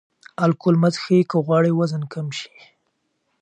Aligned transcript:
الکول 0.43 0.75
مه 0.81 0.89
څښئ 0.93 1.19
که 1.29 1.37
غواړئ 1.45 1.71
وزن 1.79 2.03
کم 2.13 2.27
شي. 2.37 2.55